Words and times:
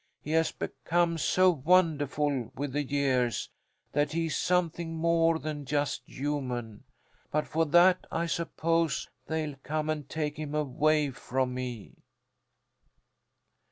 "He 0.23 0.31
has 0.31 0.51
become 0.51 1.19
so 1.19 1.51
wonderful 1.51 2.51
with 2.55 2.71
the 2.73 2.81
years 2.83 3.51
that 3.91 4.13
he's 4.13 4.35
something 4.35 4.95
more 4.95 5.37
than 5.37 5.63
just 5.63 6.01
human. 6.07 6.85
But 7.29 7.45
for 7.47 7.67
that 7.67 8.07
I 8.11 8.25
suppose 8.25 9.07
they'll 9.27 9.57
come 9.61 9.91
and 9.91 10.09
take 10.09 10.37
him 10.37 10.55
away 10.55 11.11
from 11.11 11.53
me." 11.53 11.97